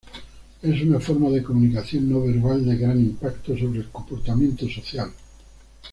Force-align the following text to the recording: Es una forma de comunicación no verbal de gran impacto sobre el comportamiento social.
Es 0.63 0.81
una 0.81 0.99
forma 0.99 1.29
de 1.29 1.43
comunicación 1.43 2.09
no 2.09 2.21
verbal 2.23 2.65
de 2.65 2.75
gran 2.75 2.99
impacto 2.99 3.55
sobre 3.55 3.81
el 3.81 3.89
comportamiento 3.91 4.67
social. 4.67 5.11